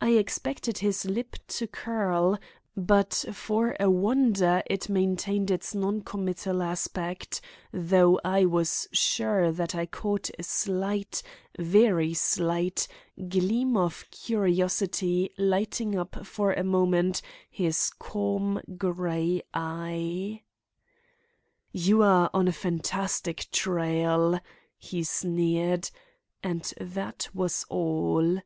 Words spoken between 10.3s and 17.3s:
a slight, very slight, gleam of curiosity lighting up for a moment